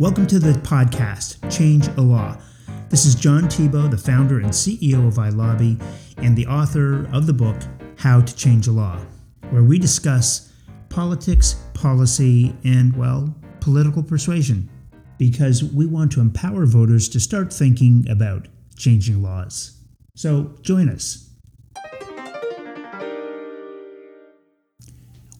[0.00, 2.38] Welcome to the podcast, Change a Law.
[2.88, 5.78] This is John Thibault, the founder and CEO of iLobby
[6.16, 7.58] and the author of the book,
[7.98, 8.98] How to Change a Law,
[9.50, 10.50] where we discuss
[10.88, 14.70] politics, policy, and, well, political persuasion,
[15.18, 19.82] because we want to empower voters to start thinking about changing laws.
[20.14, 21.28] So join us.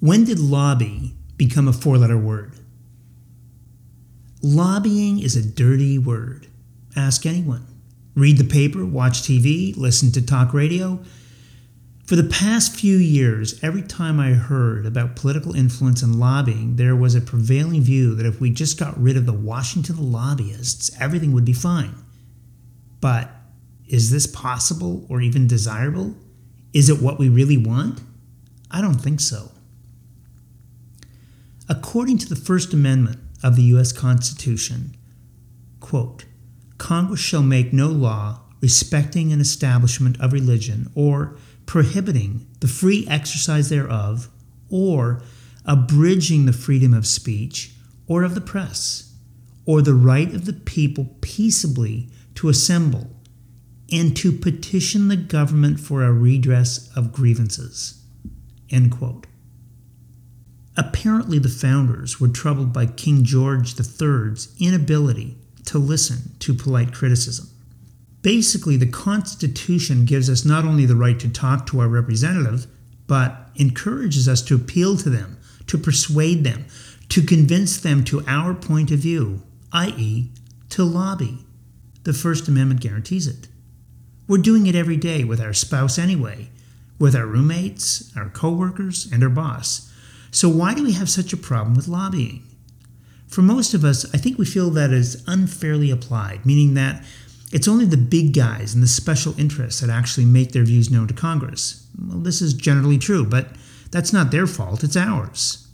[0.00, 2.59] When did lobby become a four letter word?
[4.42, 6.46] Lobbying is a dirty word.
[6.96, 7.66] Ask anyone.
[8.14, 11.00] Read the paper, watch TV, listen to talk radio.
[12.06, 16.96] For the past few years, every time I heard about political influence and lobbying, there
[16.96, 21.32] was a prevailing view that if we just got rid of the Washington lobbyists, everything
[21.32, 21.94] would be fine.
[23.00, 23.30] But
[23.86, 26.16] is this possible or even desirable?
[26.72, 28.00] Is it what we really want?
[28.70, 29.52] I don't think so.
[31.68, 33.92] According to the First Amendment of the U.S.
[33.92, 34.96] Constitution,
[35.80, 36.24] quote,
[36.78, 43.68] Congress shall make no law respecting an establishment of religion or prohibiting the free exercise
[43.68, 44.28] thereof
[44.70, 45.22] or
[45.64, 47.72] abridging the freedom of speech
[48.06, 49.14] or of the press
[49.66, 53.10] or the right of the people peaceably to assemble
[53.92, 58.02] and to petition the government for a redress of grievances.
[58.70, 59.26] End quote.
[60.80, 67.50] Apparently, the founders were troubled by King George III's inability to listen to polite criticism.
[68.22, 72.66] Basically, the Constitution gives us not only the right to talk to our representative,
[73.06, 76.64] but encourages us to appeal to them, to persuade them,
[77.10, 79.42] to convince them to our point of view,
[79.74, 80.30] i.e.,
[80.70, 81.44] to lobby.
[82.04, 83.48] The First Amendment guarantees it.
[84.26, 86.48] We're doing it every day with our spouse anyway,
[86.98, 89.89] with our roommates, our coworkers, and our boss.
[90.30, 92.44] So, why do we have such a problem with lobbying?
[93.26, 97.04] For most of us, I think we feel that is unfairly applied, meaning that
[97.52, 101.08] it's only the big guys and the special interests that actually make their views known
[101.08, 101.86] to Congress.
[101.98, 103.48] Well, this is generally true, but
[103.90, 105.66] that's not their fault, it's ours.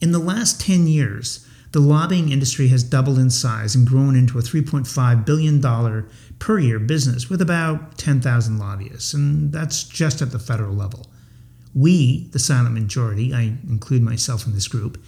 [0.00, 4.38] In the last 10 years, the lobbying industry has doubled in size and grown into
[4.38, 6.06] a $3.5 billion
[6.38, 11.06] per year business with about 10,000 lobbyists, and that's just at the federal level.
[11.74, 15.02] We, the silent majority, I include myself in this group,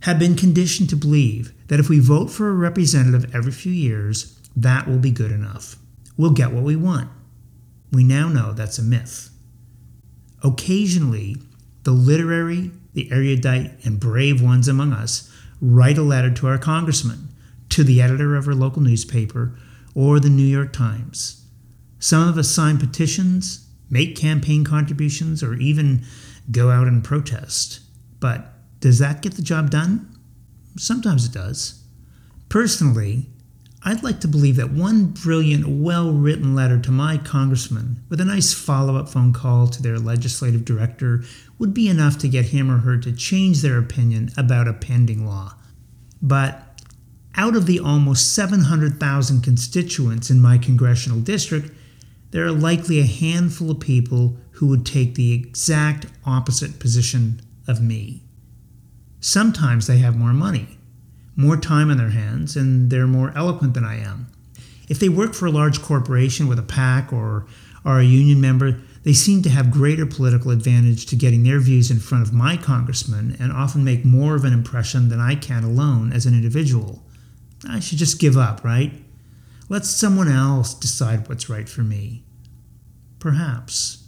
[0.00, 4.38] have been conditioned to believe that if we vote for a representative every few years,
[4.54, 5.76] that will be good enough.
[6.16, 7.10] We'll get what we want.
[7.92, 9.30] We now know that's a myth.
[10.42, 11.36] Occasionally,
[11.82, 17.28] the literary, the erudite, and brave ones among us write a letter to our congressman,
[17.70, 19.56] to the editor of our local newspaper,
[19.94, 21.44] or the New York Times.
[21.98, 26.04] Some of us sign petitions, make campaign contributions, or even
[26.50, 27.80] go out and protest.
[28.20, 30.16] But does that get the job done?
[30.76, 31.82] Sometimes it does.
[32.48, 33.26] Personally,
[33.82, 38.24] I'd like to believe that one brilliant, well written letter to my congressman with a
[38.24, 41.22] nice follow up phone call to their legislative director
[41.58, 45.24] would be enough to get him or her to change their opinion about a pending
[45.24, 45.54] law.
[46.20, 46.82] But
[47.36, 51.70] out of the almost 700,000 constituents in my congressional district,
[52.30, 57.80] there are likely a handful of people who would take the exact opposite position of
[57.80, 58.22] me.
[59.20, 60.78] Sometimes they have more money,
[61.34, 64.28] more time on their hands, and they're more eloquent than I am.
[64.88, 67.46] If they work for a large corporation with a PAC or
[67.84, 71.90] are a union member, they seem to have greater political advantage to getting their views
[71.90, 75.62] in front of my congressman and often make more of an impression than I can
[75.62, 77.04] alone as an individual.
[77.68, 78.92] I should just give up, right?
[79.68, 82.24] Let someone else decide what's right for me.
[83.18, 84.04] Perhaps.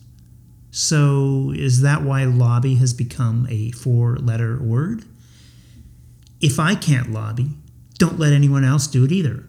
[0.70, 5.04] So, is that why lobby has become a four letter word?
[6.40, 7.50] If I can't lobby,
[7.98, 9.48] don't let anyone else do it either.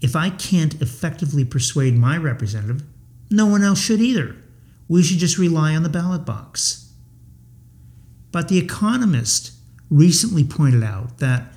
[0.00, 2.82] If I can't effectively persuade my representative,
[3.30, 4.36] no one else should either.
[4.88, 6.92] We should just rely on the ballot box.
[8.32, 9.52] But The Economist
[9.90, 11.52] recently pointed out that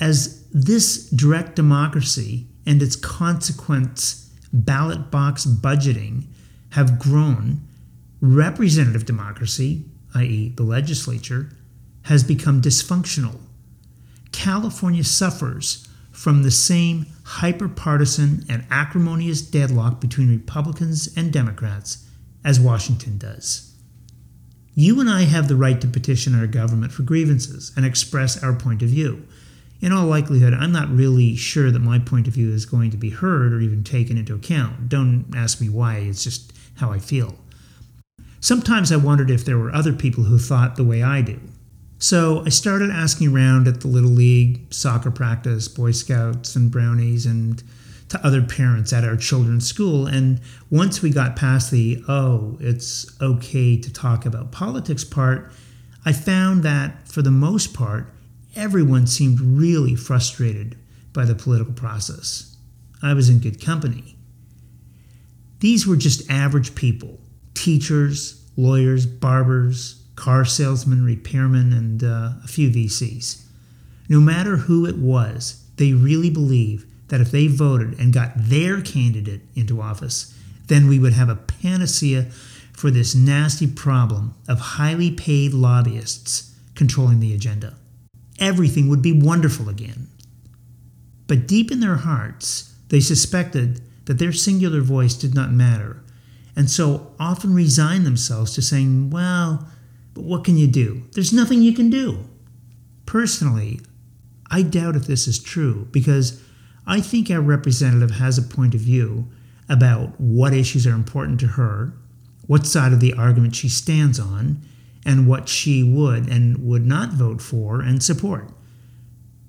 [0.00, 4.16] as this direct democracy and its consequent
[4.52, 6.24] ballot box budgeting
[6.70, 7.60] have grown,
[8.20, 9.84] representative democracy,
[10.14, 11.50] i.e., the legislature,
[12.02, 13.38] has become dysfunctional.
[14.32, 22.06] California suffers from the same hyperpartisan and acrimonious deadlock between Republicans and Democrats
[22.44, 23.74] as Washington does.
[24.74, 28.54] You and I have the right to petition our government for grievances and express our
[28.54, 29.26] point of view.
[29.80, 32.96] In all likelihood, I'm not really sure that my point of view is going to
[32.96, 34.88] be heard or even taken into account.
[34.88, 37.34] Don't ask me why, it's just how I feel.
[38.40, 41.40] Sometimes I wondered if there were other people who thought the way I do.
[41.98, 47.26] So I started asking around at the Little League, soccer practice, Boy Scouts, and Brownies,
[47.26, 47.62] and
[48.08, 50.06] to other parents at our children's school.
[50.06, 50.40] And
[50.70, 55.52] once we got past the, oh, it's okay to talk about politics part,
[56.04, 58.12] I found that for the most part,
[58.56, 60.76] everyone seemed really frustrated
[61.12, 62.56] by the political process.
[63.02, 64.16] I was in good company.
[65.60, 67.20] These were just average people
[67.54, 73.42] teachers, lawyers, barbers, car salesmen, repairmen, and uh, a few VCs.
[74.08, 78.80] No matter who it was, they really believe that if they voted and got their
[78.80, 80.34] candidate into office,
[80.66, 82.24] then we would have a panacea
[82.72, 87.74] for this nasty problem of highly paid lobbyists controlling the agenda.
[88.38, 90.08] Everything would be wonderful again.
[91.26, 96.02] But deep in their hearts, they suspected that their singular voice did not matter,
[96.54, 99.68] and so often resigned themselves to saying, Well,
[100.14, 101.02] but what can you do?
[101.12, 102.28] There's nothing you can do.
[103.04, 103.80] Personally,
[104.50, 106.42] I doubt if this is true because
[106.86, 109.28] I think our representative has a point of view
[109.68, 111.92] about what issues are important to her,
[112.46, 114.62] what side of the argument she stands on,
[115.06, 118.50] and what she would and would not vote for and support.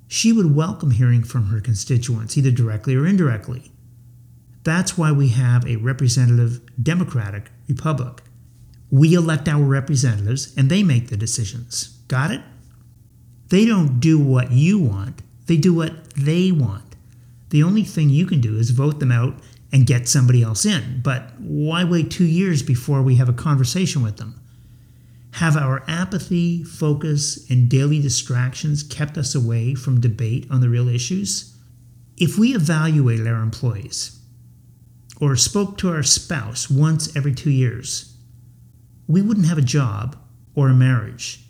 [0.07, 3.71] She would welcome hearing from her constituents, either directly or indirectly.
[4.63, 8.21] That's why we have a representative democratic republic.
[8.91, 11.97] We elect our representatives and they make the decisions.
[12.07, 12.41] Got it?
[13.49, 16.95] They don't do what you want, they do what they want.
[17.49, 19.35] The only thing you can do is vote them out
[19.71, 21.01] and get somebody else in.
[21.01, 24.36] But why wait two years before we have a conversation with them?
[25.37, 30.89] Have our apathy, focus, and daily distractions kept us away from debate on the real
[30.89, 31.55] issues?
[32.17, 34.19] If we evaluated our employees
[35.21, 38.17] or spoke to our spouse once every two years,
[39.05, 40.17] we wouldn't have a job
[40.55, 41.45] or a marriage.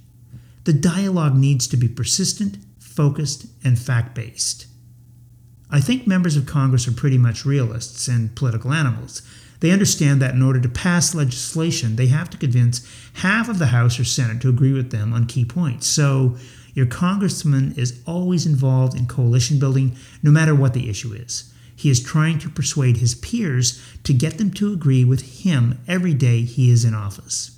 [0.66, 4.68] The dialogue needs to be persistent, focused, and fact based.
[5.70, 9.22] I think members of Congress are pretty much realists and political animals.
[9.60, 13.68] They understand that in order to pass legislation, they have to convince half of the
[13.68, 15.88] House or Senate to agree with them on key points.
[15.88, 16.38] So,
[16.74, 21.52] your congressman is always involved in coalition building, no matter what the issue is.
[21.76, 26.14] He is trying to persuade his peers to get them to agree with him every
[26.14, 27.57] day he is in office.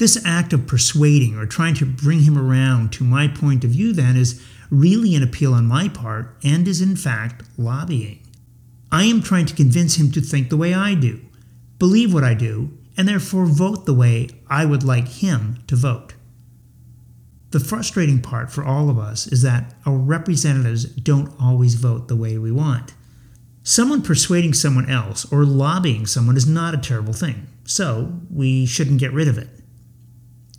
[0.00, 3.92] This act of persuading or trying to bring him around to my point of view,
[3.92, 8.26] then, is really an appeal on my part and is in fact lobbying.
[8.90, 11.20] I am trying to convince him to think the way I do,
[11.78, 16.14] believe what I do, and therefore vote the way I would like him to vote.
[17.50, 22.16] The frustrating part for all of us is that our representatives don't always vote the
[22.16, 22.94] way we want.
[23.62, 28.98] Someone persuading someone else or lobbying someone is not a terrible thing, so we shouldn't
[28.98, 29.59] get rid of it.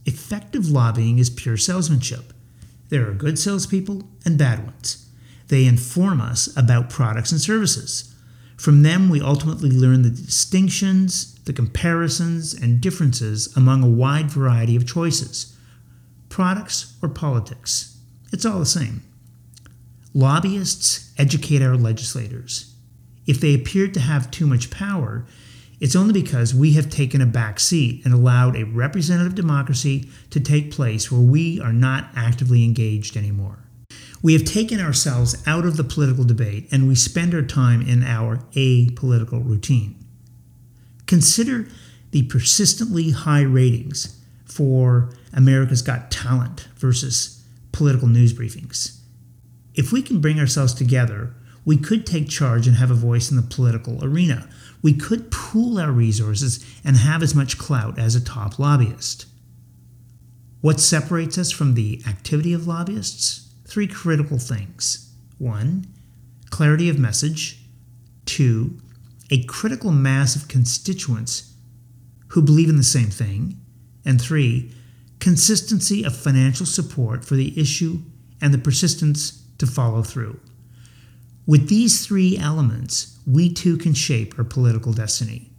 [0.06, 2.33] Effective lobbying is pure salesmanship.
[2.89, 5.07] There are good salespeople and bad ones.
[5.48, 8.13] They inform us about products and services.
[8.57, 14.75] From them, we ultimately learn the distinctions, the comparisons, and differences among a wide variety
[14.75, 15.56] of choices
[16.30, 17.97] products or politics.
[18.31, 19.04] It's all the same.
[20.13, 22.74] Lobbyists educate our legislators.
[23.27, 25.25] If they appear to have too much power,
[25.81, 30.39] it's only because we have taken a back seat and allowed a representative democracy to
[30.39, 33.57] take place where we are not actively engaged anymore.
[34.21, 38.04] We have taken ourselves out of the political debate and we spend our time in
[38.04, 39.95] our apolitical routine.
[41.07, 41.68] Consider
[42.11, 49.00] the persistently high ratings for America's Got Talent versus political news briefings.
[49.73, 51.33] If we can bring ourselves together,
[51.66, 54.47] we could take charge and have a voice in the political arena
[54.81, 59.26] we could pool our resources and have as much clout as a top lobbyist.
[60.61, 63.50] What separates us from the activity of lobbyists?
[63.66, 65.11] Three critical things.
[65.38, 65.88] One,
[66.50, 67.59] clarity of message.
[68.26, 68.78] Two,
[69.31, 71.54] a critical mass of constituents
[72.30, 73.59] who believe in the same thing.
[74.06, 74.73] And three,
[75.19, 78.00] consistency of financial support for the issue
[78.42, 80.40] and the persistence to follow through.
[81.45, 85.52] With these three elements, we too can shape our political destiny.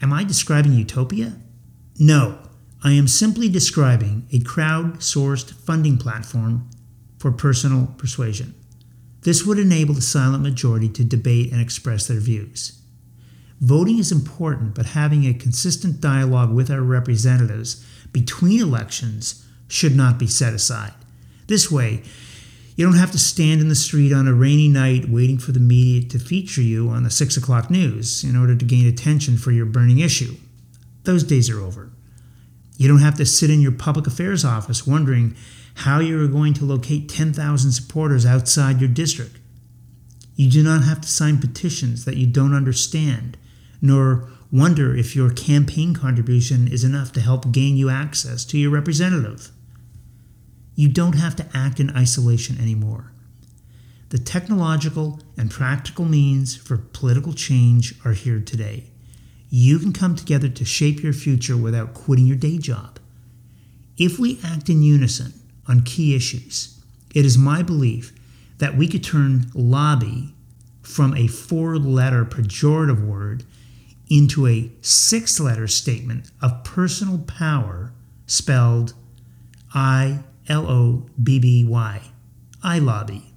[0.00, 1.36] Am I describing utopia?
[1.98, 2.38] No,
[2.82, 6.70] I am simply describing a crowd sourced funding platform
[7.18, 8.54] for personal persuasion.
[9.22, 12.80] This would enable the silent majority to debate and express their views.
[13.60, 20.18] Voting is important, but having a consistent dialogue with our representatives between elections should not
[20.18, 20.94] be set aside.
[21.46, 22.02] This way,
[22.76, 25.60] you don't have to stand in the street on a rainy night waiting for the
[25.60, 29.50] media to feature you on the 6 o'clock news in order to gain attention for
[29.50, 30.36] your burning issue.
[31.04, 31.90] Those days are over.
[32.76, 35.36] You don't have to sit in your public affairs office wondering
[35.74, 39.36] how you are going to locate 10,000 supporters outside your district.
[40.34, 43.36] You do not have to sign petitions that you don't understand,
[43.82, 48.70] nor wonder if your campaign contribution is enough to help gain you access to your
[48.70, 49.50] representative.
[50.74, 53.12] You don't have to act in isolation anymore.
[54.10, 58.90] The technological and practical means for political change are here today.
[59.48, 62.98] You can come together to shape your future without quitting your day job.
[63.96, 65.34] If we act in unison
[65.68, 66.80] on key issues,
[67.14, 68.12] it is my belief
[68.58, 70.34] that we could turn lobby
[70.82, 73.44] from a four letter pejorative word
[74.08, 77.92] into a six letter statement of personal power
[78.26, 78.94] spelled
[79.72, 82.02] I L O B B Y.
[82.62, 83.32] I lobby,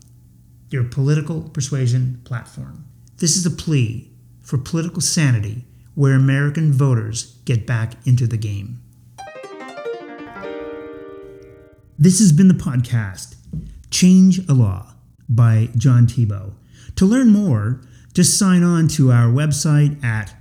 [0.69, 2.83] your political persuasion platform.
[3.17, 8.81] This is a plea for political sanity where American voters get back into the game.
[11.99, 13.35] This has been the podcast
[13.91, 14.95] Change a Law
[15.29, 16.55] by John Thibault.
[16.95, 17.81] To learn more,
[18.13, 20.35] just sign on to our website at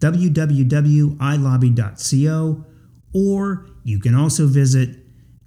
[0.00, 2.64] www.ilobby.co
[3.12, 5.05] or you can also visit